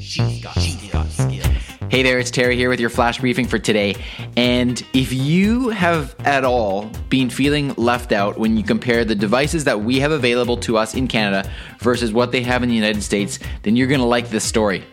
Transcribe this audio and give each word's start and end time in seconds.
She's 0.00 0.42
got, 0.42 0.58
she's 0.58 0.90
got 0.90 1.08
skills. 1.10 1.46
Hey 1.90 2.02
there, 2.02 2.18
it's 2.18 2.30
Terry 2.30 2.56
here 2.56 2.70
with 2.70 2.80
your 2.80 2.88
flash 2.88 3.18
briefing 3.18 3.46
for 3.46 3.58
today. 3.58 3.96
And 4.36 4.82
if 4.94 5.12
you 5.12 5.68
have 5.68 6.16
at 6.20 6.44
all 6.44 6.86
been 7.10 7.28
feeling 7.28 7.74
left 7.74 8.10
out 8.12 8.38
when 8.38 8.56
you 8.56 8.62
compare 8.62 9.04
the 9.04 9.14
devices 9.14 9.64
that 9.64 9.82
we 9.82 10.00
have 10.00 10.10
available 10.10 10.56
to 10.58 10.78
us 10.78 10.94
in 10.94 11.06
Canada 11.06 11.50
versus 11.80 12.12
what 12.12 12.32
they 12.32 12.42
have 12.42 12.62
in 12.62 12.70
the 12.70 12.74
United 12.74 13.02
States, 13.02 13.38
then 13.62 13.76
you're 13.76 13.88
going 13.88 14.00
to 14.00 14.06
like 14.06 14.30
this 14.30 14.44
story. 14.44 14.84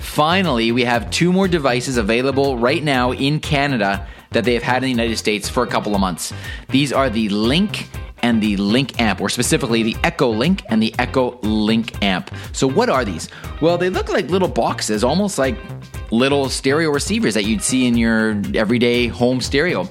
Finally, 0.00 0.72
we 0.72 0.82
have 0.82 1.08
two 1.10 1.32
more 1.32 1.46
devices 1.46 1.96
available 1.96 2.58
right 2.58 2.82
now 2.82 3.12
in 3.12 3.38
Canada 3.38 4.08
that 4.30 4.44
they 4.44 4.54
have 4.54 4.62
had 4.64 4.78
in 4.78 4.84
the 4.84 4.90
United 4.90 5.16
States 5.16 5.48
for 5.48 5.62
a 5.62 5.66
couple 5.66 5.94
of 5.94 6.00
months. 6.00 6.32
These 6.70 6.92
are 6.92 7.08
the 7.08 7.28
Link 7.28 7.88
and 8.22 8.42
the 8.42 8.56
Link 8.56 9.00
amp, 9.00 9.20
or 9.20 9.28
specifically 9.28 9.82
the 9.82 9.96
Echo 10.04 10.28
Link 10.28 10.62
and 10.68 10.82
the 10.82 10.94
Echo 10.98 11.38
Link 11.42 12.02
amp. 12.02 12.30
So, 12.52 12.66
what 12.66 12.88
are 12.88 13.04
these? 13.04 13.28
Well, 13.60 13.78
they 13.78 13.90
look 13.90 14.08
like 14.08 14.30
little 14.30 14.48
boxes, 14.48 15.04
almost 15.04 15.38
like 15.38 15.56
little 16.10 16.48
stereo 16.48 16.90
receivers 16.90 17.34
that 17.34 17.44
you'd 17.44 17.62
see 17.62 17.86
in 17.86 17.96
your 17.96 18.40
everyday 18.54 19.06
home 19.06 19.40
stereo. 19.40 19.88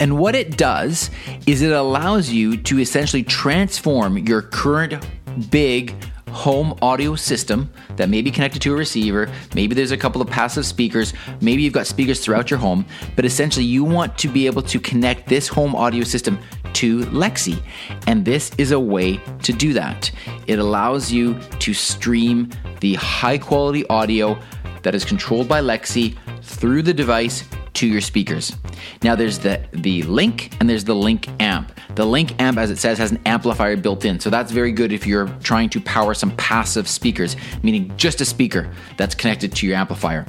And 0.00 0.18
what 0.18 0.34
it 0.34 0.56
does 0.56 1.10
is 1.46 1.62
it 1.62 1.72
allows 1.72 2.30
you 2.30 2.56
to 2.56 2.78
essentially 2.78 3.22
transform 3.22 4.18
your 4.18 4.42
current 4.42 5.04
big 5.50 5.94
home 6.28 6.78
audio 6.82 7.14
system 7.14 7.70
that 7.96 8.08
may 8.08 8.22
be 8.22 8.30
connected 8.30 8.62
to 8.62 8.72
a 8.72 8.76
receiver. 8.76 9.30
Maybe 9.54 9.74
there's 9.74 9.90
a 9.90 9.96
couple 9.96 10.22
of 10.22 10.28
passive 10.28 10.66
speakers. 10.66 11.12
Maybe 11.40 11.62
you've 11.62 11.72
got 11.72 11.86
speakers 11.86 12.20
throughout 12.20 12.50
your 12.50 12.58
home, 12.58 12.84
but 13.16 13.24
essentially 13.24 13.64
you 13.64 13.82
want 13.82 14.16
to 14.18 14.28
be 14.28 14.46
able 14.46 14.62
to 14.62 14.78
connect 14.78 15.28
this 15.28 15.48
home 15.48 15.74
audio 15.74 16.04
system 16.04 16.38
to 16.74 17.00
Lexi. 17.06 17.62
And 18.06 18.24
this 18.24 18.50
is 18.58 18.72
a 18.72 18.80
way 18.80 19.16
to 19.42 19.52
do 19.52 19.72
that. 19.74 20.10
It 20.46 20.58
allows 20.58 21.10
you 21.12 21.38
to 21.60 21.74
stream 21.74 22.50
the 22.80 22.94
high 22.94 23.38
quality 23.38 23.86
audio 23.88 24.38
that 24.82 24.94
is 24.94 25.04
controlled 25.04 25.48
by 25.48 25.60
Lexi 25.60 26.16
through 26.42 26.82
the 26.82 26.94
device 26.94 27.44
to 27.74 27.86
your 27.86 28.00
speakers. 28.00 28.56
Now 29.02 29.14
there's 29.14 29.38
the 29.38 29.60
the 29.72 30.02
link 30.04 30.56
and 30.58 30.68
there's 30.68 30.84
the 30.84 30.94
link 30.94 31.28
amp. 31.40 31.72
The 31.94 32.04
link 32.04 32.40
amp 32.40 32.58
as 32.58 32.70
it 32.70 32.78
says 32.78 32.98
has 32.98 33.12
an 33.12 33.20
amplifier 33.24 33.76
built 33.76 34.04
in. 34.04 34.18
So 34.18 34.30
that's 34.30 34.50
very 34.50 34.72
good 34.72 34.92
if 34.92 35.06
you're 35.06 35.28
trying 35.42 35.70
to 35.70 35.80
power 35.80 36.14
some 36.14 36.34
passive 36.36 36.88
speakers, 36.88 37.36
meaning 37.62 37.92
just 37.96 38.20
a 38.20 38.24
speaker 38.24 38.72
that's 38.96 39.14
connected 39.14 39.54
to 39.56 39.66
your 39.66 39.76
amplifier. 39.76 40.26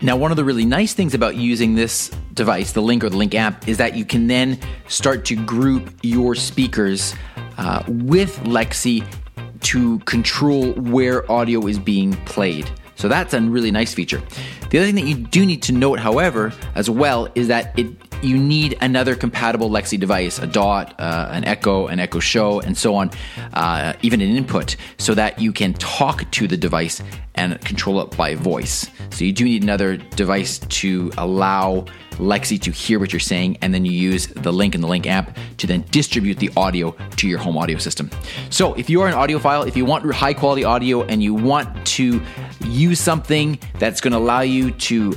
Now, 0.00 0.16
one 0.16 0.30
of 0.30 0.36
the 0.36 0.44
really 0.44 0.64
nice 0.64 0.94
things 0.94 1.12
about 1.12 1.34
using 1.34 1.74
this 1.74 2.10
device, 2.32 2.70
the 2.70 2.80
Link 2.80 3.02
or 3.02 3.10
the 3.10 3.16
Link 3.16 3.34
amp, 3.34 3.66
is 3.66 3.78
that 3.78 3.96
you 3.96 4.04
can 4.04 4.28
then 4.28 4.60
start 4.86 5.24
to 5.24 5.34
group 5.34 5.90
your 6.02 6.36
speakers 6.36 7.16
uh, 7.56 7.82
with 7.88 8.38
Lexi 8.44 9.04
to 9.62 9.98
control 10.00 10.72
where 10.74 11.28
audio 11.30 11.66
is 11.66 11.80
being 11.80 12.12
played. 12.26 12.70
So 12.98 13.08
that's 13.08 13.32
a 13.32 13.40
really 13.40 13.70
nice 13.70 13.94
feature. 13.94 14.20
The 14.70 14.78
other 14.78 14.86
thing 14.86 14.96
that 14.96 15.06
you 15.06 15.14
do 15.14 15.46
need 15.46 15.62
to 15.62 15.72
note, 15.72 16.00
however, 16.00 16.52
as 16.74 16.90
well, 16.90 17.28
is 17.34 17.48
that 17.48 17.78
it 17.78 17.86
you 18.22 18.36
need 18.36 18.76
another 18.80 19.14
compatible 19.14 19.70
Lexi 19.70 19.98
device, 19.98 20.40
a 20.40 20.46
dot, 20.48 20.98
uh, 20.98 21.28
an 21.30 21.44
Echo, 21.44 21.86
an 21.86 22.00
Echo 22.00 22.18
Show, 22.18 22.58
and 22.60 22.76
so 22.76 22.96
on, 22.96 23.12
uh, 23.54 23.92
even 24.02 24.20
an 24.20 24.28
input, 24.28 24.74
so 24.98 25.14
that 25.14 25.38
you 25.38 25.52
can 25.52 25.72
talk 25.74 26.28
to 26.32 26.48
the 26.48 26.56
device 26.56 27.00
and 27.36 27.60
control 27.60 28.00
it 28.00 28.16
by 28.16 28.34
voice. 28.34 28.90
So 29.10 29.24
you 29.24 29.32
do 29.32 29.44
need 29.44 29.62
another 29.62 29.96
device 29.96 30.58
to 30.58 31.12
allow 31.16 31.84
Lexi 32.18 32.60
to 32.62 32.72
hear 32.72 32.98
what 32.98 33.12
you're 33.12 33.20
saying, 33.20 33.58
and 33.62 33.72
then 33.72 33.84
you 33.84 33.92
use 33.92 34.26
the 34.26 34.52
link 34.52 34.74
in 34.74 34.80
the 34.80 34.88
link 34.88 35.06
amp 35.06 35.36
to 35.58 35.68
then 35.68 35.84
distribute 35.92 36.38
the 36.38 36.50
audio 36.56 36.96
to 37.16 37.28
your 37.28 37.38
home 37.38 37.56
audio 37.56 37.78
system. 37.78 38.10
So 38.50 38.74
if 38.74 38.90
you 38.90 39.00
are 39.02 39.08
an 39.08 39.14
audiophile, 39.14 39.68
if 39.68 39.76
you 39.76 39.84
want 39.84 40.04
high 40.12 40.34
quality 40.34 40.64
audio 40.64 41.04
and 41.04 41.22
you 41.22 41.34
want 41.34 41.86
to 41.86 42.20
use 42.64 42.87
something 42.94 43.58
that's 43.78 44.00
going 44.00 44.12
to 44.12 44.18
allow 44.18 44.40
you 44.40 44.70
to 44.72 45.14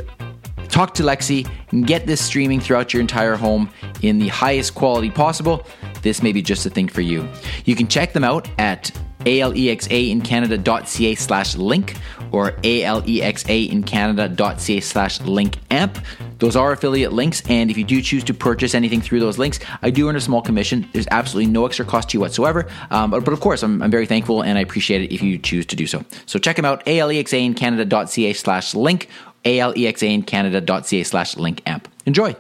talk 0.70 0.94
to 0.96 1.04
Lexi 1.04 1.48
and 1.72 1.86
get 1.86 2.08
this 2.08 2.24
streaming 2.24 2.60
throughout 2.60 2.94
your 2.94 3.02
entire 3.02 3.36
home 3.36 3.70
in 4.02 4.20
the 4.20 4.30
highest 4.30 4.76
quality 4.76 5.12
possible, 5.12 5.66
this 6.02 6.24
may 6.24 6.32
be 6.32 6.42
just 6.42 6.66
a 6.66 6.70
thing 6.70 6.88
for 6.88 7.02
you. 7.02 7.28
You 7.66 7.76
can 7.76 7.88
check 7.88 8.14
them 8.14 8.24
out 8.24 8.50
at 8.58 8.92
alexaincanada.ca 9.20 11.16
slash 11.16 11.56
link 11.56 11.98
or 12.32 12.52
alexaincanada.ca 12.52 14.80
slash 14.80 15.22
link 15.22 15.58
amp. 15.70 16.00
Those 16.42 16.56
are 16.56 16.72
affiliate 16.72 17.14
links, 17.14 17.44
and 17.48 17.70
if 17.70 17.78
you 17.78 17.84
do 17.84 18.02
choose 18.02 18.24
to 18.24 18.34
purchase 18.34 18.74
anything 18.74 19.00
through 19.00 19.20
those 19.20 19.38
links, 19.38 19.60
I 19.84 19.92
do 19.92 20.10
earn 20.10 20.16
a 20.16 20.20
small 20.20 20.42
commission. 20.42 20.90
There's 20.92 21.08
absolutely 21.12 21.52
no 21.52 21.68
extra 21.68 21.86
cost 21.86 22.10
to 22.10 22.14
you 22.16 22.20
whatsoever, 22.20 22.68
um, 22.90 23.12
but, 23.12 23.24
but, 23.24 23.32
of 23.32 23.40
course, 23.40 23.62
I'm, 23.62 23.80
I'm, 23.84 23.92
very 23.92 24.08
thankful 24.08 24.42
and 24.42 24.58
I 24.58 24.62
appreciate 24.62 25.04
it 25.04 25.14
if 25.14 25.22
you 25.22 25.38
choose 25.38 25.68
to 25.68 25.76
do 25.76 25.86
so. 25.86 26.04
So 26.26 26.40
check 26.40 26.56
them 26.56 26.66
out, 26.66 26.84
alexaincanada.ca 26.86 28.34
slash 28.34 28.74
link, 28.74 29.08
alexaincanada.ca 29.46 31.04
slash 31.04 31.38
link 31.38 31.62
amp. 31.68 31.88
Enjoy! 32.08 32.36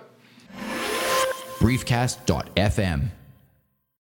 Briefcast.fm 1.59 3.11